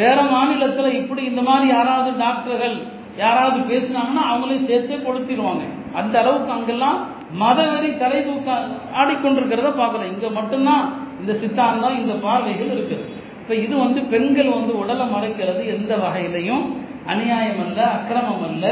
[0.00, 2.76] வேற மாநிலத்தில் இப்படி இந்த மாதிரி யாராவது டாக்டர்கள்
[3.24, 5.64] யாராவது பேசினாங்கன்னா அவங்களையும் சேர்த்தே கொளுத்திடுவாங்க.
[6.00, 6.98] அந்த அளவுக்கு அங்கெல்லாம்
[7.42, 8.58] மதவெறி தலை தூக்க
[9.00, 10.84] ஆடிக்கொண்டிருக்கிறத பார்க்கலாம் இங்கே மட்டும்தான்
[11.20, 13.04] இந்த சித்தாந்தம் இந்த பார்வைகள் இருக்குது.
[13.40, 16.64] இப்போ இது வந்து பெண்கள் வந்து உடலை மறைக்கிறது எந்த வகையிலையும்
[17.12, 18.64] அநியாயம் அல்ல அக்கிரமம் அல்ல.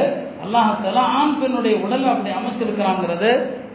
[0.44, 3.30] அல்லாஹால ஆண் பெண்ணுடைய உடல் அப்படி அமைச்சிருக்கிறாங்கிறது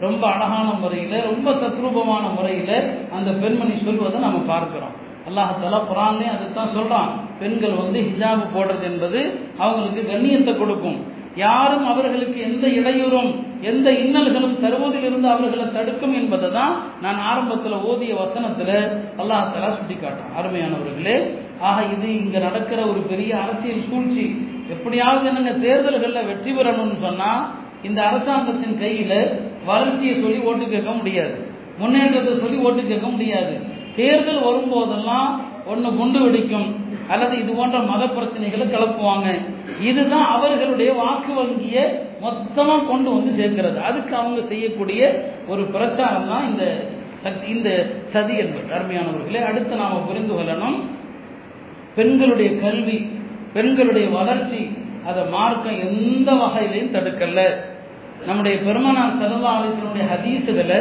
[0.06, 2.76] ரொம்ப அழகான முறையில் ரொம்ப தத்ரூபமான முறையில்
[3.16, 4.94] அந்த பெண்மணி சொல்வதை நம்ம பார்க்கிறோம்.
[5.28, 9.20] அல்லாஹால குரானே அதைத்தான் சொல்கிறான் பெண்கள் வந்து ஹிஜாபு போடுறது என்பது
[9.62, 11.00] அவங்களுக்கு கண்ணியத்தை கொடுக்கும்.
[11.44, 13.30] யாரும் அவர்களுக்கு எந்த இடையூறும்
[13.70, 18.76] எந்த இன்னல்களும் தருவதிலிருந்து அவர்களை தடுக்கும் என்பதை தான் நான் ஆரம்பத்தில் ஓதிய வசனத்தில்
[19.22, 21.16] அல்லாஹாலா சுட்டி காட்டுறேன் அருமையானவர்களே
[21.68, 24.24] ஆக இது இங்க நடக்கிற ஒரு பெரிய அரசியல் சூழ்ச்சி.
[24.74, 27.42] எப்படியாவது என்னங்க தேர்தல்களில் வெற்றி பெறணும்னு சொன்னால்
[27.88, 29.18] இந்த அரசாங்கத்தின் கையில்
[29.68, 31.34] வளர்ச்சியை சொல்லி ஓட்டு கேட்க முடியாது.
[31.80, 33.54] முன்னேற்றத்தை சொல்லி ஓட்டு கேட்க முடியாது.
[33.98, 35.30] தேர்தல் வரும்போதெல்லாம்
[35.72, 36.68] ஒன்று குண்டு வெடிக்கும்.
[37.12, 39.28] அல்லது இது போன்ற மத பிரச்சனைகளை கிளப்புவாங்க.
[39.88, 41.84] இதுதான் அவர்களுடைய வாக்கு வங்கியை
[42.24, 43.78] மொத்தமாக கொண்டு வந்து சேர்க்கிறது.
[43.88, 45.02] அதுக்கு அவங்க செய்யக்கூடிய
[45.48, 46.64] ஒரு பிரச்சாரம் தான் இந்த
[47.24, 47.70] சக்தி இந்த
[48.12, 48.68] சதி என்பது.
[48.76, 50.78] அருமையானவர்களே அடுத்து நாம புரிந்து கொள்ளணும்.
[51.94, 52.98] பெண்களுடைய கல்வி
[53.54, 54.60] பெண்களுடைய வளர்ச்சி
[55.08, 57.42] அதை மார்க்கம் எந்த வகையிலையும் தடுக்கல.
[58.26, 60.80] நம்முடைய பெருமனார் செலவாளர்களுடைய ஹதீசுகளை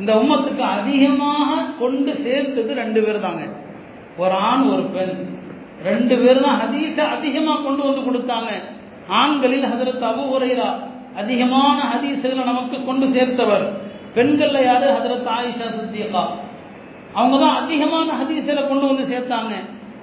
[0.00, 3.42] இந்த உம்மத்துக்கு அதிகமாக கொண்டு சேர்த்தது ரெண்டு பேர் தாங்க.
[4.22, 5.14] ஒரு ஆண் ஒரு பெண்.
[5.88, 8.50] ரெண்டு பேர் தான் ஹதீஸ அதிகமா கொண்டு வந்து கொடுத்தாங்க.
[9.20, 10.70] ஆண்களில் ஹதரத் அபு உரைரா
[11.20, 13.64] அதிகமான ஹதீசுகளை நமக்கு கொண்டு சேர்த்தவர்.
[14.16, 14.86] பெண்கள்ல யாரு?
[14.96, 16.24] ஹதரத் ஆயிஷா சித்தியகா
[17.18, 19.52] அவங்க தான் அதிகமான ஹதீஸில் கொண்டு வந்து சேர்த்தாங்க.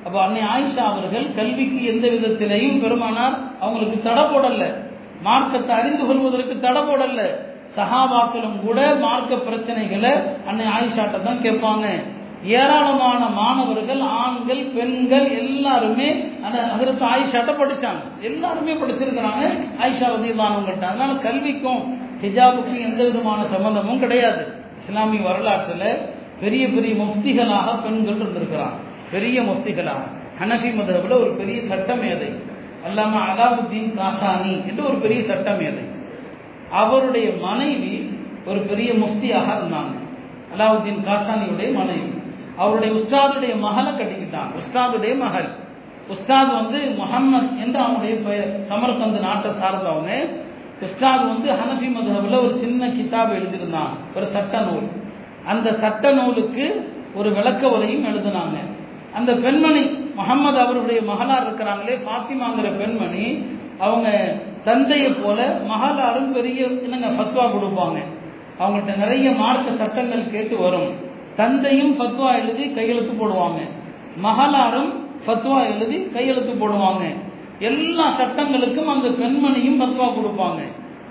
[0.06, 4.65] அப்போ அன்னை ஆயிஷா அவர்கள் கல்விக்கு எந்த விதத்திலையும் பெருமானார் அவங்களுக்கு தடை போடல.
[5.28, 7.22] மார்க்கத்தை அறிந்து கொள்வதற்கு தடை போடல.
[7.78, 10.13] சகாபாக்களும் கூட மார்க்க பிரச்சனைகளை
[10.50, 11.88] அன்னை ஆயிஷாட்ட தான் கேட்பாங்க.
[12.43, 18.21] ஏராளமான மாணவர்கள் ஆண்கள் பெண்கள் எல்லாருமே அந்த அதற்கு ஆயிஷாட்ட படிச்சாங்க.
[18.21, 19.63] எல்லாருமே படிச்சிருக்கிறாங்க.
[19.82, 24.47] ஆயிஷா வதியமானவங்கள்ட்ட அதனால கல்விக்கும் ஹிஜாபுக்கும் எந்த விதமான சம்பந்தமும் கிடையாது.
[24.78, 25.99] இஸ்லாமிய வரலாற்றில்
[26.39, 28.78] பெரிய பெரிய முஃப்திகளாக பெண்கள் இருந்திருக்கிறாங்க.
[29.12, 30.17] பெரிய முஃப்திகளாக.
[30.39, 32.47] ஹனஃபி மதபில் ஒரு பெரிய சட்டமேதை
[32.88, 35.84] அல்லாம அலாவுத்தீன் காசானி என்று ஒரு பெரிய சட்ட மேதை
[36.71, 39.93] அவருடைய மனைவி ஒரு பெரிய முஃப்தியாக இருந்தாங்க.
[40.58, 42.18] அலாவுத்தீன் காசானியுடைய மனைவி.
[42.60, 45.50] அவருடைய உஸ்தாதுடைய மகளை கட்டிக்கிட்டான் உஸ்தாதுடைய மகள்.
[46.10, 50.28] உஸ்தாத் வந்து முகம்மது என்று அவங்களுடைய பெயர் சமர்கந்து நாட்டை சார்ந்தவங்க.
[50.82, 53.91] உஸ்தாத் வந்து ஹனஃபி மதுஹபில் ஒரு சின்ன கிதாப் எழுதியிருந்தான்.
[54.15, 54.88] ஒரு சட்ட நூல்.
[55.45, 58.58] அந்த சட்ட நூலுக்கு ஒரு விளக்க உரையும் எழுதினாங்க.
[59.13, 59.82] அந்த பெண்மணி
[60.15, 63.45] முகமது அவருடைய மகளார் இருக்கிறாங்களே ஃபாத்திமாங்கிற பெண்மணி
[63.80, 68.04] அவங்க தந்தையை போல மகளாரும் பெரிய என்னங்க ஃபத்வா கொடுப்பாங்க.
[68.60, 71.08] அவங்கள்ட்ட நிறைய மார்க்க சட்டங்கள் கேட்டு வரும்.
[71.39, 73.60] தந்தையும் ஃபத்வா எழுதி கையெழுத்து போடுவாங்க.
[74.23, 74.91] மகளாரும்
[75.25, 77.04] ஃபத்வா எழுதி கையெழுத்து போடுவாங்க.
[77.60, 80.62] எல்லா சட்டங்களுக்கும் அந்த பெண்மணியும் ஃபத்வா கொடுப்பாங்க.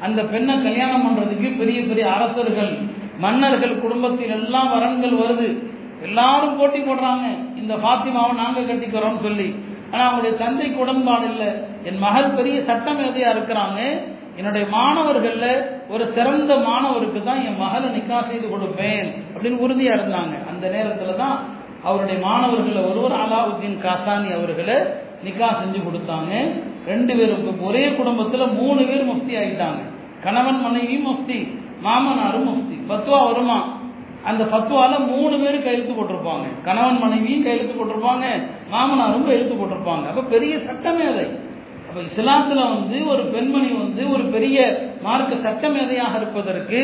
[0.01, 2.73] அந்த பெண்ணை கல்யாணம் பண்றதுக்கு பெரிய பெரிய அரசர்கள்
[3.19, 5.49] மன்னர்கள் குடும்பத்தில் எல்லாம் வரன்கள் வருது.
[6.03, 7.25] எல்லாரும் போட்டி போடுறாங்க.
[7.57, 9.49] இந்த பாத்திமாவை நாங்க கட்டிக்கிறோம்னு சொல்லி.
[9.93, 11.51] ஆனா அவங்களுடைய தந்தைக்கு உடன்பாடு இல்லை.
[11.85, 13.81] என் மகள் பெரிய சட்டம் எதையா இருக்கிறாங்க.
[14.39, 15.47] என்னுடைய மாணவர்கள்ல
[15.95, 20.35] ஒரு சிறந்த மாணவருக்கு தான் என் மகளை நிக்கா செய்து கொடுப்பேன் அப்படின்னு உறுதியா இருந்தாங்க.
[20.51, 21.37] அந்த நேரத்துல தான்
[21.89, 24.77] அவருடைய மாணவர்களில் ஒருவர் அலாவுத்தீன் காசானி அவர்களை
[25.27, 26.33] நிக்கா செஞ்சு கொடுத்தாங்க.
[26.91, 29.83] ரெண்டு பேரும் ஒரே குடும்பத்துல மூணு பேர் முஃப்தி ஆகிட்டாங்க
[30.27, 31.41] கணவன் மனைவி முஃப்தி
[31.87, 32.77] மாமனாரும் முஃப்தி.
[32.93, 33.59] பத்துவா வருமா?
[34.29, 36.47] அந்த பத்துவால மூணு பேரும் கையெழுத்து போட்டிருப்பாங்க.
[36.69, 38.25] கணவன் மனைவியும் கையெழுத்து போட்டிருப்பாங்க
[38.73, 40.07] மாமனாரும் கையெழுத்து போட்டிருப்பாங்க.
[40.13, 41.27] அப்ப பெரிய சட்டமே அதை.
[41.89, 44.59] அப்போ இஸ்லாத்தில் வந்து ஒரு பெண்மணி வந்து ஒரு பெரிய
[45.03, 46.81] மார்க்க சட்டமேதையாக இருப்பதற்கு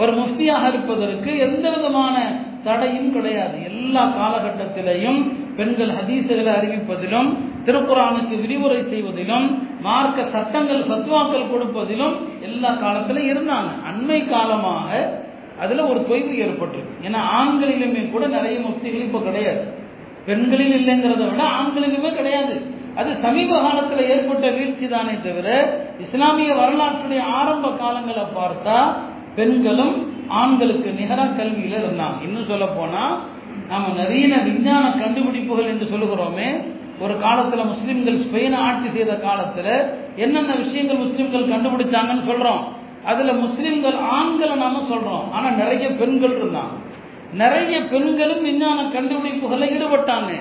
[0.00, 2.16] ஒரு முஃப்தியாக இருப்பதற்கு எந்த விதமான
[2.64, 3.56] தடையும் கிடையாது.
[3.70, 5.20] எல்லா காலகட்டத்திலையும்
[5.58, 7.28] பெண்கள் ஹதீசுகளை அறிவிப்பதிலும்
[7.66, 9.46] திருக்குறானுக்கு விரிவுரை செய்வதிலும்
[9.86, 12.16] மார்க்க சட்டங்கள் சத்வாக்கள் கொடுப்பதிலும்
[12.48, 13.70] எல்லா காலத்திலும் இருந்தாங்க.
[13.90, 14.90] அண்மை காலமாக
[15.64, 16.96] அதில் ஒரு தொய்வு ஏற்பட்டிருக்கு.
[17.06, 19.62] ஏன்னா ஆண்களிலுமே கூட நிறைய முஃப்திகள் இப்போ கிடையாது.
[20.28, 22.54] பெண்களில் இல்லைங்கிறத விட ஆண்களிலுமே கிடையாது.
[23.00, 25.48] அது சமீப காலத்தில் ஏற்பட்ட வீழ்ச்சி தானே தவிர
[26.04, 28.78] இஸ்லாமிய வரலாற்றுடைய ஆரம்ப காலங்களை பார்த்தா
[29.38, 29.96] பெண்களும்
[30.40, 32.16] ஆண்களுக்கு நிகராக கல்வியில் இருந்தாங்க.
[32.26, 33.14] இன்னும் சொல்ல போனால்
[33.72, 36.48] நம்ம நவீன விஞ்ஞான கண்டுபிடிப்புகள் என்று சொல்லுகிறோமே
[37.04, 39.72] ஒரு காலத்தில் முஸ்லீம்கள் ஸ்பெயினை ஆட்சி செய்த காலத்தில்
[40.24, 42.62] என்னென்ன விஷயங்கள் முஸ்லீம்கள் கண்டுபிடிச்சாங்கன்னு சொல்கிறோம்
[43.10, 46.74] அதில் முஸ்லீம்கள் ஆண்களை நாம சொல்கிறோம் ஆனால் நிறைய பெண்கள் இருந்தாங்க.
[47.42, 50.32] நிறைய பெண்களும் விஞ்ஞான கண்டுபிடிப்புகளில் ஈடுபட்டாங்க.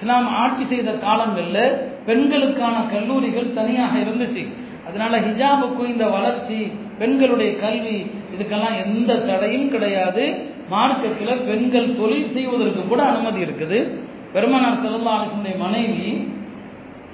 [0.00, 1.64] இஸ்லாம் ஆட்சி செய்த காலங்களில்
[2.06, 4.42] பெண்களுக்கான கல்லூரிகள் தனியாக இருந்துச்சு.
[4.88, 6.58] அதனால ஹிஜாபுக்கும் இந்த வளர்ச்சி
[7.00, 7.96] பெண்களுடைய கல்வி
[8.34, 10.24] இதுக்கெல்லாம் எந்த தடையும் கிடையாது.
[10.72, 13.78] மார்க்கத்தில் பெண்கள் தொழில் செய்வதற்கு கூட அனுமதி இருக்குது.
[14.34, 16.08] பெருமனார் செல்லல்லாஹுடைய மனைவி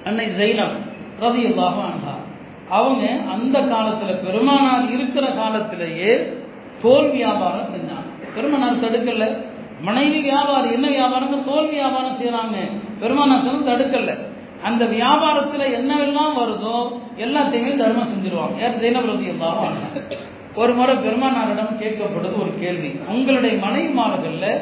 [0.07, 0.75] அன்னை ஜெயினம்
[1.23, 2.15] ரவி அல்லாஹா
[2.77, 6.11] அவங்க அந்த காலத்தில் பெருமானார் இருக்கிற காலத்திலேயே
[6.81, 8.09] தோல் வியாபாரம் செஞ்சாங்க.
[8.35, 9.25] பெருமனார் தடுக்கல.
[9.81, 12.55] மனைவி வியாபாரம் என்ன வியாபாரம் தோல் வியாபாரம் செய்யறாங்க
[12.99, 14.17] பெருமானார் தடுக்கல
[14.63, 18.59] அந்த வியாபாரத்துல என்னவெல்லாம் வருதோ எல்லாத்தையுமே தர்மம் செஞ்சிருவாங்க.
[18.59, 18.79] யார்?
[18.79, 19.37] ஜெயினப் ரதி
[20.55, 22.99] ஒரு முறை பெருமானாரிடம் கேட்கப்படுது ஒரு கேள்வி.
[23.07, 24.59] உங்களுடைய மனைவிமார்கள்ல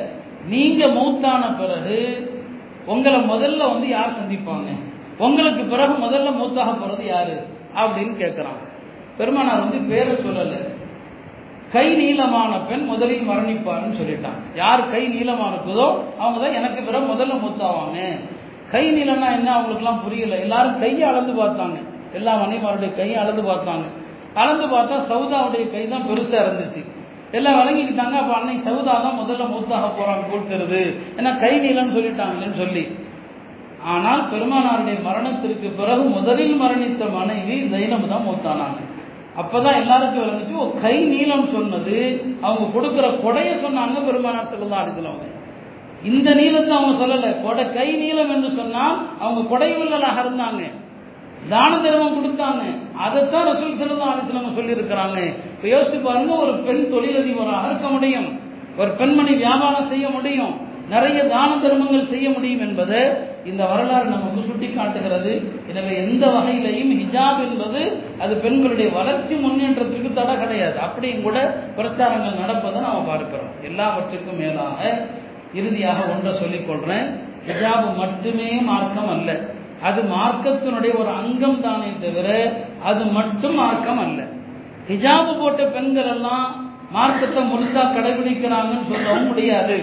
[0.48, 2.34] நீங்க மௌத்தான பிறகு
[2.86, 4.68] உங்களை முதல்ல வந்து யார் சந்திப்பாங்க?
[5.18, 7.48] உங்களுக்கு பிறகு முதல்ல மூத்தாக போறது யாரு?
[7.76, 8.68] அப்படின்னு கேட்கிறான்
[9.18, 10.75] பெருமானார் வந்து பேரை சொல்லலை.
[11.76, 14.40] கை நீளமான பெண் முதலில் மரணிப்பாருன்னு சொல்லிட்டான்.
[14.62, 15.88] யார் கை நீளமாக இருக்குதோ
[16.22, 18.00] அவங்க தான் எனக்கு பிறகு முதல்ல மூத்தாவாங்க.
[18.74, 20.38] கை நீளம்னா என்ன அவங்களுக்குலாம் புரியல.
[20.46, 21.78] எல்லாரும் கையை அளந்து பார்த்தாங்க.
[22.20, 23.86] எல்லா மனைமாருடைய கையை அளந்து பார்த்தாங்க.
[24.42, 26.82] அளந்து பார்த்தா சவுதாவுடைய கை தான் பெருசாக இருந்துச்சு.
[27.38, 30.82] எல்லாம் வழங்கிக்கிட்டாங்க அப்போ அன்னை சவுதா தான் முதல்ல மூத்தாக போகிறாங்க கொடுத்துருது
[31.18, 32.84] ஏன்னா கை நீளம்னு சொல்லிட்டாங்களேன்னு சொல்லி.
[33.94, 38.82] ஆனால் பெருமானாருடைய மரணத்திற்கு பிறகு முதலில் மரணித்த மனைவி ஜைனப் தான் மூத்தானாங்க.
[39.40, 41.98] அப்பதான் எல்லாருக்கும் விளங்குச்சு ஓ கை நீளம் சொன்னது.
[42.42, 45.28] அவங்க கொடுக்கிற கொடைய சொன்னாங்க பெருமானார் செல்லா அடிக்கிறவங்க
[46.04, 47.44] இந்த நீளத்தை அவங்க சொல்லல.
[47.44, 50.64] கொடை கை நீளம் என்று சொன்னால் அவங்க கொடையுள்ளலாக இருந்தாங்க.
[51.50, 52.64] தான தர்மம் கொடுத்தாங்க.
[52.98, 55.20] அதைத்தான் ரசூல் செல்லா அடிக்கிறவங்க சொல்லி இருக்கிறாங்க
[55.64, 58.30] யோசிச்சு பாருங்க ஒரு பெண் தொழிலதிபராக இருக்க முடியும்.
[58.78, 60.56] ஒரு பெண்மணி வியாபாரம் செய்ய முடியும்.
[60.90, 63.00] நிறைய தான தர்மங்கள் செய்ய முடியும் என்பது
[63.50, 65.32] இந்த வரலாறு நமக்கு சுட்டி காட்டுகிறது
[65.72, 67.82] எனவே எந்த வகையிலையும் ஹிஜாப் என்பது
[68.24, 70.78] அது பெண்களுடைய வளர்ச்சி முன்னேற்றத்துக்கு தடை கிடையாது.
[70.88, 71.38] அப்படியும் கூட
[71.78, 73.52] பிரச்சாரங்கள் நடப்பதை நாம் பார்க்கிறோம்.
[73.70, 74.80] எல்லாவற்றுக்கும் மேலாக
[75.60, 77.08] இறுதியாக ஒன்றை சொல்லிக் கொள்றேன்.
[77.48, 79.32] ஹிஜாப் மட்டுமே மார்க்கம் அல்ல.
[79.88, 82.30] அது மார்க்கத்தினுடைய ஒரு அங்கம் தானே தவிர
[82.90, 84.22] அது மட்டும் மார்க்கம் அல்ல.
[84.90, 86.48] ஹிஜாபு போட்ட பெண்கள் எல்லாம்
[86.92, 89.78] மார்க்கத்தை முழுசா கடைபிடிக்கிறாங்கன்னு சொல்லவும் முடியாது.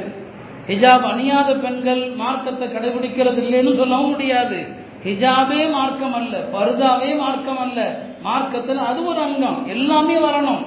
[0.66, 4.66] ஹிஜாப் அணியாத பெண்கள் மார்க்கத்தை கடைபிடிக்கிறது இல்லைன்னு சொல்லவும் முடியாது.
[5.04, 9.66] ஹிஜாபே மார்க்கம் அல்ல பருதாவே மார்க்கம் அல்ல மார்க்கத்தில் அது ஒரு அங்கம்.
[9.68, 10.66] எல்லாமே வரணும்.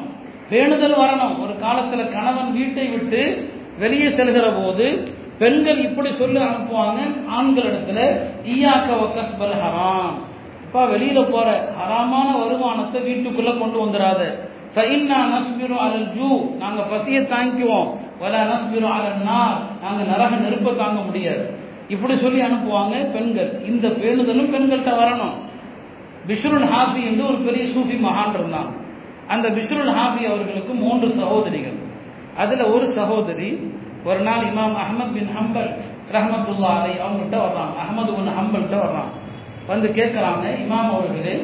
[0.51, 1.43] வேணுதல் வரணும்.
[1.43, 5.07] ஒரு காலத்தில் கணவன் வீட்டை விட்டு வெளியே செல்கிற போது
[5.39, 6.97] பெண்கள் இப்படி சொல்லி அனுப்புவாங்க.
[7.39, 10.13] ஆண்களிடத்துல ஈயாக்க வக்கஸ்பல் ஹராம்.
[10.65, 16.55] அப்பா வெளியில போற ஹராமான வருமானத்தை வீட்டுக்குள்ள கொண்டு வந்துடாத ஃபைன்னா நஸ்பிரு அலல் ஜூ.
[16.57, 17.89] நாங்கள் பசியை தாங்கிக்குவோம்.
[18.21, 19.21] வல நஸ்பிரு அலல்
[19.81, 21.45] நாங்க நரக நெருப்ப தாங்க முடியாது.
[21.87, 23.51] இப்படி சொல்லி அனுப்புவாங்க பெண்கள்.
[23.65, 25.35] இந்த பேணுதலும் பெண்கள்கிட்ட வரணும்.
[26.27, 28.69] பிஷ்ருல் ஹாபி என்று ஒரு பெரிய சூஃபி மகான் இருந்தான்.
[29.27, 31.77] அந்த பிஷ்ருல் ஹாபி அவர்களுக்கு மூன்று சகோதரிகள்.
[32.37, 33.71] அதுல ஒரு சகோதரி
[34.03, 35.69] ஒரு நாள் இமாம் அஹமத் பின் ஹம்பல்
[36.11, 39.11] ரஹமத்துல்லா அலை அவங்கள்ட்ட வர்றாங்க அஹமது பின் ஹம்பல்கிட்ட வர்றான்.
[39.67, 41.35] வந்து கேட்குறாங்க இமாம் அவர்களே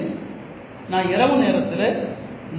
[0.89, 2.07] நான் இரவு நேரத்தில்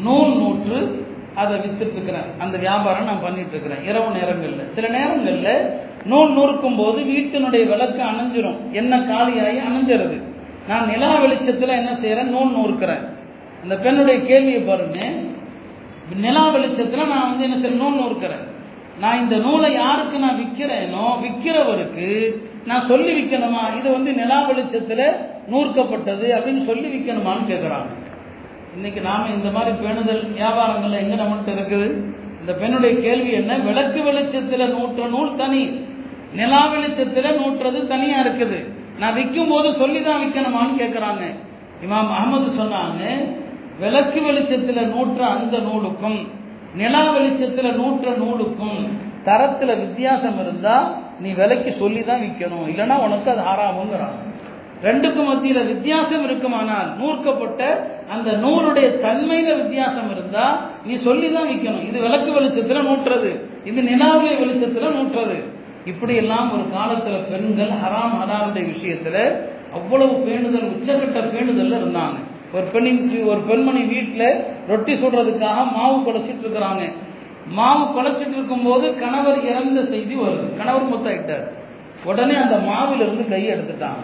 [0.02, 4.68] நூல் நூற்று அதை வித்துட்டு இருக்கிறேன் அந்த வியாபாரம் நான் பண்ணிட்டு இருக்கிறேன் இரவு நேரங்களில்.
[4.68, 8.58] சில நேரங்களில் நூல் நூறுக்கும் போது வீட்டினுடைய விளக்கு அணைஞ்சிரும்.
[8.72, 10.18] என்ன காலியாகி அணைஞ்சிருது.
[10.68, 13.04] நான் நிலா வெளிச்சத்தில் என்ன செய்கிறேன் நூல் நூறுக்கிறேன்.
[13.62, 14.98] அந்த பெண்ணுடைய கேள்வியை பாருங்க.
[16.16, 18.44] நிலா வெளிச்சத்தில் நான் வந்து என்ன செய்ய நூல் நூறுக்கிறேன்.
[19.00, 22.08] நான் இந்த நூலை யாருக்கு நான் விற்கிறேனோ விற்கிறவருக்கு
[22.66, 25.06] நான் சொல்லி விற்கணுமா இது வந்து நிலா வெளிச்சத்தில்
[25.50, 27.90] நூற்கப்பட்டது அப்படின்னு சொல்லி விற்கணுமான்னு கேட்குறாங்க
[28.76, 31.88] இன்னைக்கு நாம இந்த மாதிரி பேணுதல் வியாபாரங்கள்ல எங்க நம்மகிட்ட இருக்குது?
[32.40, 33.56] இந்த பெண்ணுடைய கேள்வி என்ன?
[33.66, 35.62] விளக்கு வெளிச்சத்துல நூற்ற நூல் தனி.
[36.32, 38.58] நிலா வெளிச்சத்துல நூற்றது தனியா இருக்குது.
[38.98, 41.24] நான் விற்கும் போது சொல்லிதான் விற்கணுமான்னு கேட்கிறாங்க
[41.84, 43.02] இமாம் அகமது சொன்னாங்க
[43.78, 46.18] விளக்கு வெளிச்சத்துல நூற்ற அந்த நூலுக்கும்
[46.74, 48.76] நிலா வெளிச்சத்துல நூற்ற நூலுக்கும்
[49.24, 50.76] தரத்துல வித்தியாசம் இருந்தா
[51.20, 54.16] நீ விலைக்கு சொல்லி தான் விற்கணும் இல்லைன்னா உனக்கு அது ஆறாமுங்கிறான்
[54.86, 57.62] ரெண்டுக்கும் மத்தியில வித்தியாசம் இருக்குமானால் நூற்கப்பட்ட
[58.14, 60.44] அந்த நூலுடைய தன்மையில வித்தியாசம் இருந்தா
[60.86, 63.30] நீ சொல்லி தான் விற்கணும் இது விளக்கு வெளிச்சத்துல நூற்றுறது
[63.70, 65.38] இது நிலாவுடைய வெளிச்சத்துல நூற்றுறது
[65.90, 69.16] இப்படி எல்லாம் ஒரு காலத்துல பெண்கள் ஹராம் ஹலாலுடைய விஷயத்துல
[69.78, 72.18] அவ்வளவு பேணுதல் உச்சகட்ட பேணுதல்ல இருந்தாங்க.
[72.56, 74.24] ஒரு பெண்ணின் ஒரு பெண்மணி வீட்டுல
[74.70, 76.82] ரொட்டி சுடுறதுக்காக மாவு குழச்சிட்டு இருக்கிறாங்க.
[77.58, 80.46] மாவு குழச்சிட்டு இருக்கும் போது கணவர் இறந்த செய்தி வருது.
[80.58, 81.46] கணவர் முத்தாயிட்டார்
[82.10, 84.02] உடனே அந்த மாவிலிருந்து கையை எடுத்துட்டாங்க.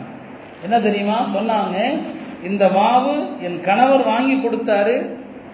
[0.64, 1.16] என்ன தெரியுமா?
[1.36, 1.76] சொன்னாங்க
[2.48, 3.14] இந்த மாவு
[3.46, 4.96] என் கணவர் வாங்கி கொடுத்தாரு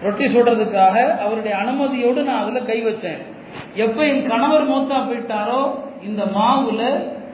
[0.05, 3.19] ரொட்டி சுடுறதுக்காக அவருடைய அனுமதியோடு நான் அதுல கை வச்சேன்.
[3.83, 5.61] எப்ப என் கணவர் மூத்தா போயிட்டாரோ
[6.07, 6.81] இந்த மாவுல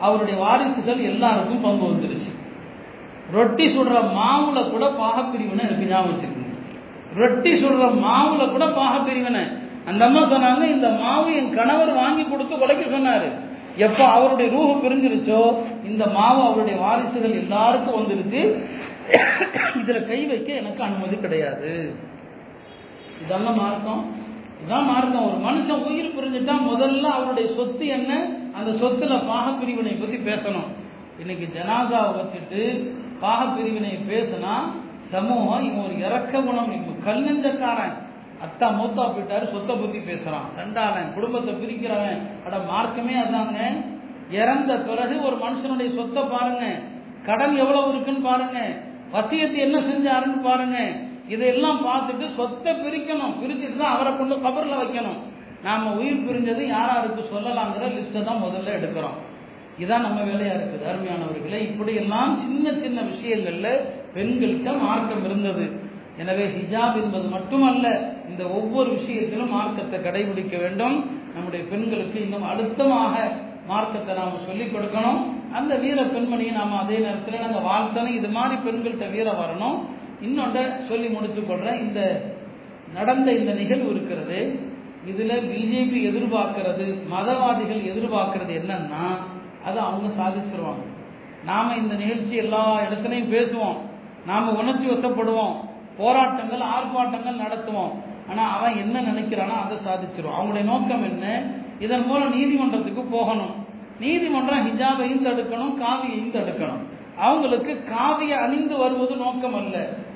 [0.06, 2.32] அவருடைய வாரிசுகள் எல்லாருக்கும் பங்கு வந்துருச்சு.
[3.36, 6.50] ரொட்டி சுடுற மாவுல கூட பாகப்பிரிவினை எனக்கு ஞாபகம் வச்சிருக்கீங்க
[7.20, 9.44] ரொட்டி சுடுற மாவுல கூட பாகப்பிரிவினை
[9.90, 13.30] அந்த அம்மா சொன்னாங்க இந்த மாவு என் கணவர் வாங்கி கொடுத்து உழைக்க சொன்னாரு.
[13.78, 18.64] எப்ப அவருடைய ரூஹு பிரிஞ்சிருச்சோ இந்த மாவு அவருடைய வாரிசுகள் எல்லாருக்கும் வந்துருச்சு
[19.76, 21.94] இதுல கை வைக்க எனக்கு அனுமதி கிடையாது.
[23.22, 24.16] இதெல்லாம் மார்க்கம்.
[24.66, 25.26] இதான் மார்க்கம்.
[25.26, 28.30] ஒரு மனுஷன் உயிர் பிரிஞ்சுட்டா முதல்ல அவருடைய சொத்து என்ன?
[28.54, 30.70] அந்த சொத்துல பாகப்பிரிவினை பத்தி பேசணும்.
[31.20, 34.54] இன்னைக்கு ஜனாதாவை வச்சுட்டு பாகப்பிரிவினை பேசினா
[35.02, 36.66] சமூகம் இவன் ஒரு இறக்க குணம்.
[36.66, 38.10] இவன் கல் நெஞ்சக்காரன்.
[38.46, 40.48] அத்தா மூத்தா போயிட்டாரு சொத்தை பத்தி பேசுறான்.
[40.58, 42.22] சண்டாளன் குடும்பத்தை பிரிக்கிறவன்.
[42.46, 43.60] அட மார்க்கமே அதாங்க.
[44.40, 46.66] இறந்த பிறகு ஒரு மனுஷனுடைய சொத்தை பாருங்க.
[47.28, 48.60] கடன் எவ்வளவு இருக்குன்னு பாருங்க.
[49.16, 50.78] வசியத்தை என்ன செஞ்சாருன்னு பாருங்க.
[51.34, 53.36] இதையெல்லாம் பார்த்துட்டு சொத்தை பிரிக்கணும்.
[53.42, 55.20] பிரிச்சுட்டு தான் அவரை கொண்டு கபரில் வைக்கணும்.
[55.66, 59.18] நாம உயிர் பிரிஞ்சது யாராருக்கு சொல்லலாங்கிற லிஸ்ட்டை தான் முதல்ல எடுக்கிறோம்.
[59.84, 61.60] இதான் நம்ம வேலையா இருக்குது அருமையானவர்களே.
[61.70, 63.70] இப்படி எல்லாம் சின்ன சின்ன விஷயங்கள்ல
[64.16, 65.66] பெண்கள்கிட்ட மார்க்கம் இருந்தது.
[66.18, 71.10] எனவே ஹிஜாப் என்பது மட்டுமல்ல இந்த ஒவ்வொரு விஷயத்திலும் மார்க்கத்தை கடைபிடிக்க வேண்டும்.
[71.34, 73.32] நம்முடைய பெண்களுக்கு இன்னும் அழுத்தமாக
[73.68, 75.22] மார்க்கத்தை நாம் சொல்லிக் கொடுக்கணும்.
[75.54, 78.16] அந்த வீர பெண்மணியை நாம் அதே நேரத்தில் நாங்கள் வாழ்த்தணும்.
[78.16, 79.78] இது மாதிரி பெண்கள்கிட்ட வீர வரணும்.
[80.22, 82.26] இன்னொன்றை சொல்லி முடித்து கொள்கிறேன் இந்த
[82.94, 84.60] நடந்த இந்த நிகழ்வு இருக்கிறது.
[85.08, 89.06] இதில் பிஜேபி எதிர்பார்க்கிறது மதவாதிகள் எதிர்பார்க்கிறது என்னன்னா
[89.66, 90.84] அதை அவங்க சாதிச்சிருவாங்க.
[91.46, 93.78] நாம் இந்த நிகழ்ச்சி எல்லா இடத்துலையும் பேசுவோம்.
[94.26, 95.56] நாம் உணர்ச்சி வசப்படுவோம்.
[96.02, 97.94] போராட்டங்கள் ஆர்ப்பாட்டங்கள் நடத்துவோம்.
[98.30, 101.26] ஆனா அவன் என்ன நினைக்கிறானோ அதை சாதிச்சிருவான் அவங்களுடைய நோக்கம் என்ன?
[101.80, 103.54] இதன் மூலம் நீதிமன்றத்துக்கு போகணும்.
[104.00, 106.84] நீதிமன்றம் ஹிஜாபையும் தடுக்கணும் காவியையும் தடுக்கணும்.
[107.18, 109.76] அவங்களுக்கு காவிய அணிந்து வருவது நோக்கம் அல்ல.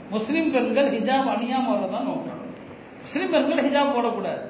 [0.10, 2.42] முஸ்லிம் பெண்கள் ஹிஜாப் அணியாம வர்றதான் நோக்கம்.
[3.02, 4.44] முஸ்லிம் பெண்கள் ஹிஜாப் போடக்கூடாது.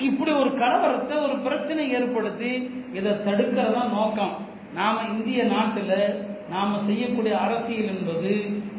[0.00, 2.50] இப்படி ஒரு கலவரத்தை ஒரு பிரச்சனை ஏற்படுத்தி
[2.92, 4.34] இதை தடுக்கிறதா நோக்கம்.
[4.74, 8.32] நாம இந்திய நாட்டில் நாம செய்யக்கூடிய அரசியல் என்பது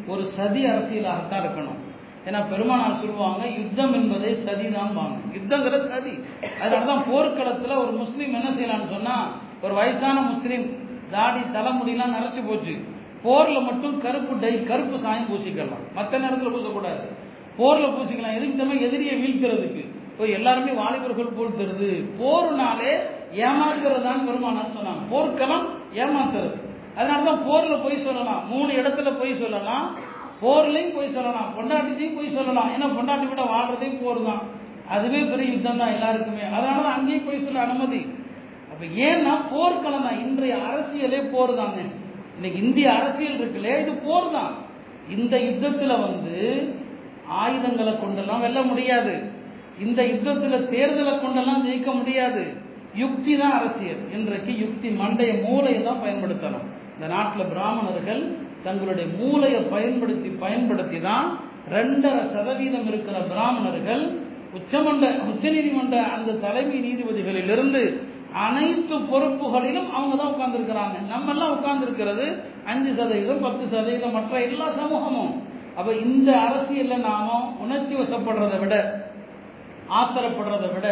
[0.08, 1.82] ஒரு சதி அரசியலாகத்தான் இருக்கணும்.
[2.26, 6.14] ஏன்னா பெருமானார் சொல்லுவாங்க யுத்தம் என்பதே சதிதான் வாங்க யுத்தங்கிற சதி.
[6.62, 10.66] அதனாலதான் போர்க்களத்துல ஒரு முஸ்லீம் என்ன செய்யலாம்னு சொன்னா ஒரு வயசான முஸ்லீம்
[11.12, 12.76] தாடி தலைமுடியெல்லாம் நரைச்சு போச்சு.
[13.24, 15.84] போர்ல மட்டும் கருப்பு டை கருப்பு சாயம் பூசிக்கலாம்.
[15.94, 17.06] மற்ற நேரத்தில் பூசக்கூடாது.
[17.58, 18.36] போர்ல பூசிக்கலாம்.
[18.36, 19.84] எதுக்கு தவிர எதிரியை வீழ்த்துறதுக்கு.
[20.12, 22.92] இப்போ எல்லாருமே வாலிபர்கள் போல் தருது போர்னாலே
[23.36, 25.04] ஏமாத்துறதுதான் பெருமானார் சொன்னாங்க.
[25.10, 26.58] போர்க்களம் ஏமாத்துறது.
[26.98, 28.42] அதனாலதான் போர்ல போய் சொல்லலாம்.
[28.50, 29.86] மூணு இடத்துல போய் சொல்லலாம்.
[30.42, 31.54] போர்லையும் போய் சொல்லலாம்.
[31.58, 32.70] பொண்டாட்டிலையும் போய் சொல்லலாம்.
[32.74, 34.42] ஏன்னா பொண்டாட்டி விட வாழ்றதையும் போர் தான்.
[34.90, 36.46] அதுவே பெரிய யுத்தம் தான் எல்லாருக்குமே.
[36.56, 38.02] அதனால அங்கேயும் போய் சொல்ல அனுமதி.
[38.72, 40.20] அப்ப ஏன்னா போர்க்களம் தான்.
[40.20, 41.80] இன்றைய அரசியலே போர் தாங்க.
[42.36, 44.54] இன்னைக்கு இந்திய அரசியல் இருக்குல்ல இது போர் தான்.
[45.10, 46.36] இந்த யுத்தத்துல வந்து
[47.28, 49.14] ஆயுதங்களை கொண்டெல்லாம் வெல்ல முடியாது.
[49.80, 52.44] இந்த யுத்தத்துல தேர்தலை கொண்டெல்லாம் ஜெயிக்க முடியாது.
[52.96, 54.02] யுக்தி தான் அரசியல்.
[54.12, 56.68] இன்றைக்கு யுக்தி மண்டைய மூளை தான் பயன்படுத்தணும்.
[56.96, 58.24] இந்த நாட்டில் பிராமணர்கள்
[58.66, 61.28] தங்களுடைய மூளையை பயன்படுத்தி பயன்படுத்தி தான்
[61.76, 64.04] ரெண்டரை சதவீதம் இருக்கிற பிராமணர்கள்
[64.58, 67.84] உச்சமண்ட உச்சநீதிமன்ற அந்த தலைமை நீதிபதிகளிலிருந்து
[68.44, 70.96] அனைத்து பொறுப்புகளிலும் அவங்க தான் உட்கார்ந்துருக்கிறாங்க.
[71.12, 72.26] நம்ம எல்லாம் உட்கார்ந்துருக்கிறது
[72.72, 75.34] அஞ்சு சதவீதம் பத்து சதவீதம் மற்ற எல்லா சமூகமும்.
[75.78, 78.76] அப்ப இந்த அரசியல்ல நாம உணர்ச்சி வசப்படுறதை விட
[80.00, 80.88] ஆத்திரப்படுறதை விட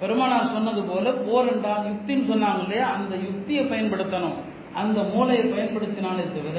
[0.00, 2.86] பெருமானார் சொன்னது போல போர் என்றால் யுக்தின்னு சொன்னாங்க இல்லையா?
[2.96, 4.36] அந்த யுக்தியை பயன்படுத்தணும்.
[4.80, 6.58] அந்த மூளையை பயன்படுத்தினாலே தவிர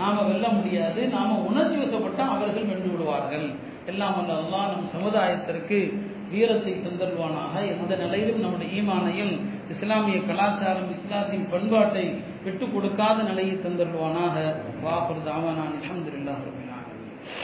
[0.00, 1.00] நாம வெல்ல முடியாது.
[1.16, 3.46] நாம உணர்ச்சி வசப்பட்டா அவர்கள் வென்று விடுவார்கள்.
[3.90, 4.36] எல்லாம் அல்ல
[4.72, 5.78] நம் சமுதாயத்திற்கு
[6.30, 9.34] வீரத்தை தந்தருவானாக எந்த நிலையிலும் நம்முடைய ஈமானையும்
[9.74, 12.04] இஸ்லாமிய கலாச்சாரம் இஸ்லாத்தின் பண்பாட்டை
[12.46, 14.34] விட்டு கொடுக்காத நிலையை தந்தருவானாக
[14.84, 16.42] வாபர் தாவானான் அலமதுல்லாஹ்